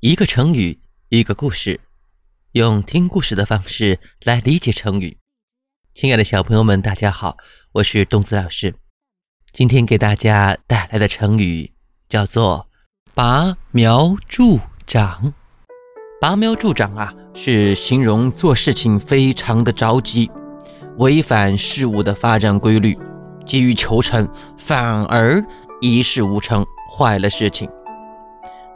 [0.00, 1.80] 一个成语，一个故事，
[2.52, 5.18] 用听故事的方式来理解成语。
[5.92, 7.36] 亲爱的小朋友们，大家好，
[7.72, 8.72] 我是东子老师。
[9.52, 11.72] 今天给大家带来的成语
[12.08, 12.68] 叫做
[13.12, 15.34] “拔苗助长”。
[16.22, 20.30] 拔苗助长啊，是形容做事情非常的着急，
[20.98, 22.96] 违反事物的发展规律，
[23.44, 25.44] 急于求成，反而
[25.80, 26.64] 一事无成，
[26.96, 27.68] 坏了事情。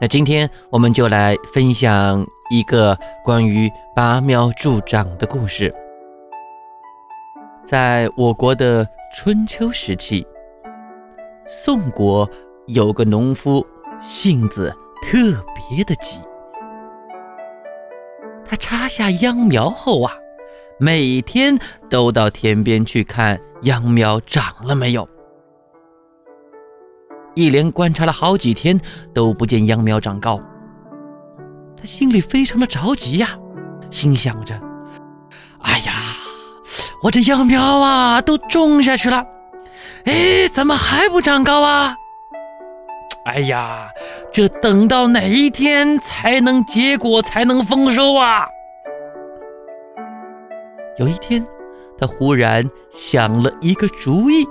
[0.03, 5.73] 那今天我们就来分享一个关于拔苗助长的故事。
[7.65, 8.85] 在我国的
[9.15, 10.27] 春秋时期，
[11.47, 12.29] 宋国
[12.67, 13.65] 有个农夫，
[14.01, 16.19] 性子特别的急。
[18.45, 20.13] 他插下秧苗后啊，
[20.81, 21.57] 每天
[21.89, 25.09] 都到田边去看秧苗长了没有。
[27.35, 28.79] 一连观察了好几天，
[29.15, 30.41] 都不见秧苗长高。
[31.77, 33.31] 他心里非常的着急呀，
[33.91, 34.55] 心想着
[35.63, 35.93] ：“哎呀，
[37.03, 39.25] 我这秧苗啊都种下去了，
[40.05, 41.97] 哎，怎么还不长高啊？
[43.25, 43.89] 哎呀，
[44.33, 48.47] 这等到哪一天才能结果，才能丰收啊？”
[50.99, 51.45] 有一天，
[51.97, 54.47] 他忽然想了一个主意。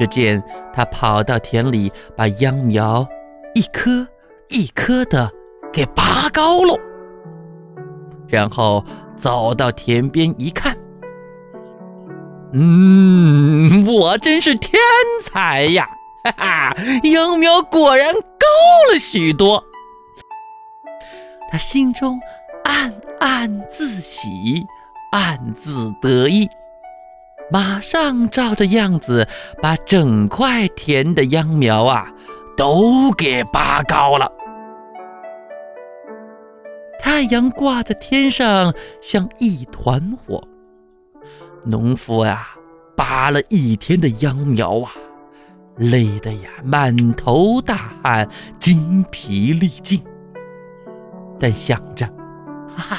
[0.00, 3.06] 只见他跑到田里，把秧苗
[3.54, 4.08] 一颗
[4.48, 5.30] 一颗的
[5.70, 6.74] 给拔高了，
[8.26, 8.82] 然后
[9.14, 10.74] 走到田边一看，
[12.54, 14.80] 嗯，我真是天
[15.22, 15.86] 才呀！
[16.24, 16.76] 哈哈，
[17.12, 18.46] 秧苗果然高
[18.90, 19.62] 了许多。
[21.50, 22.18] 他心中
[22.64, 24.64] 暗暗自喜，
[25.12, 26.48] 暗自得意。
[27.50, 29.26] 马上照着样子，
[29.60, 32.12] 把整块田的秧苗啊
[32.56, 34.30] 都给拔高了。
[37.00, 40.42] 太阳挂在天上，像一团火。
[41.64, 42.54] 农夫啊，
[42.96, 44.92] 拔了一天的秧苗啊，
[45.76, 48.28] 累得呀满头大汗，
[48.58, 50.02] 精疲力尽。
[51.38, 52.06] 但想着，
[52.76, 52.98] 哈哈，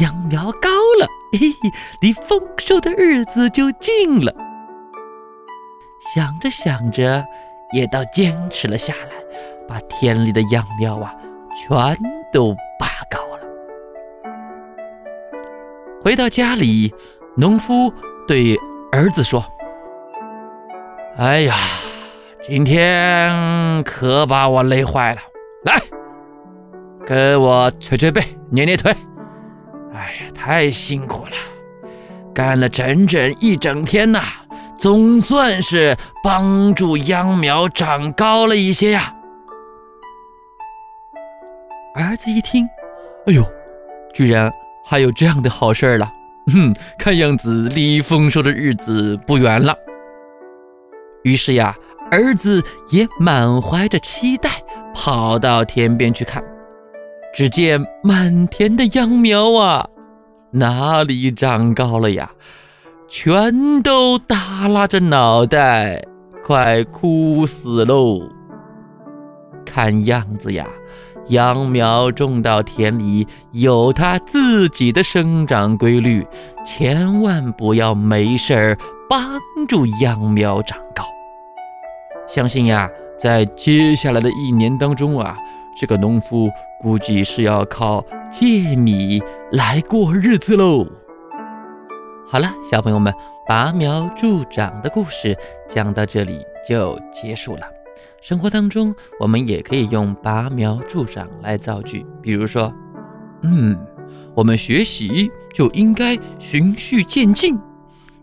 [0.00, 1.06] 秧苗高了。
[1.32, 1.70] 嘿嘿，
[2.00, 4.34] 离丰收的日子就近了。
[6.14, 7.24] 想着想着，
[7.72, 9.10] 也倒坚持了下来，
[9.66, 11.14] 把田里的秧苗啊，
[11.56, 11.96] 全
[12.32, 13.40] 都拔高了。
[16.04, 16.92] 回到家里，
[17.36, 17.90] 农夫
[18.26, 18.56] 对
[18.90, 19.42] 儿子说
[21.16, 21.54] ：“哎呀，
[22.42, 25.20] 今天可把我累坏了，
[25.64, 25.80] 来，
[27.06, 28.94] 跟我捶捶背，捏捏腿。”
[29.94, 31.32] 哎呀，太辛苦了，
[32.34, 34.22] 干了整整一整天呐，
[34.76, 39.14] 总算是帮助秧苗长高了一些呀。
[41.94, 42.66] 儿子一听，
[43.26, 43.44] 哎呦，
[44.14, 44.50] 居然
[44.82, 46.10] 还有这样的好事儿了，
[46.52, 49.76] 哼，看样子离丰收的日子不远了。
[51.22, 51.76] 于是呀，
[52.10, 54.48] 儿子也满怀着期待，
[54.94, 56.42] 跑到田边去看。
[57.32, 59.88] 只见满田的秧苗啊，
[60.50, 62.30] 哪里长高了呀？
[63.08, 66.04] 全都耷拉着脑袋，
[66.44, 68.20] 快枯死喽！
[69.64, 70.66] 看样子呀，
[71.28, 76.26] 秧苗种到田里有它自己的生长规律，
[76.66, 78.78] 千万不要没事儿
[79.08, 81.02] 帮助秧苗长高。
[82.28, 82.86] 相信呀，
[83.18, 85.34] 在接下来的一年当中啊。
[85.76, 86.50] 这个农夫
[86.80, 89.22] 估计是要靠借米
[89.52, 90.86] 来过日子喽。
[92.26, 93.12] 好了，小朋友们，
[93.46, 95.36] 拔苗助长的故事
[95.68, 97.66] 讲到这里就结束了。
[98.20, 102.72] 生活当中，我们也可以用拔苗助长来造句，比如说，
[103.42, 103.78] 嗯，
[104.34, 107.58] 我们学习就应该循序渐进，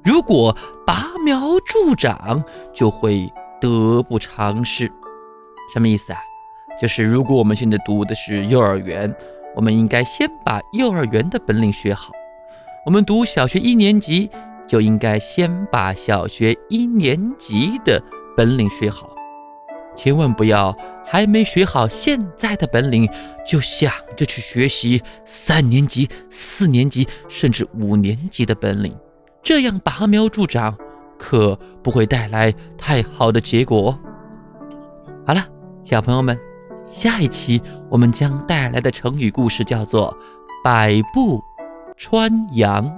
[0.03, 0.55] 如果
[0.85, 2.43] 拔苗助长，
[2.73, 3.29] 就会
[3.59, 4.89] 得不偿失。
[5.73, 6.19] 什么意思啊？
[6.79, 9.13] 就是如果我们现在读的是幼儿园，
[9.53, 12.11] 我们应该先把幼儿园的本领学好；
[12.85, 14.29] 我们读小学一年级，
[14.65, 18.01] 就应该先把小学一年级的
[18.37, 19.09] 本领学好，
[19.93, 20.73] 千万不要
[21.05, 23.09] 还没学好现在的本领，
[23.45, 28.95] 就想着去学习三年级、四年级甚至五年级的本领，
[29.43, 30.77] 这样拔苗助长，
[31.17, 33.99] 可不会带来太好的结果。
[35.25, 35.45] 好了，
[35.83, 36.48] 小朋友们。
[36.89, 40.15] 下一期我们将带来的成语故事叫做
[40.63, 41.41] “百步
[41.95, 42.91] 穿杨”。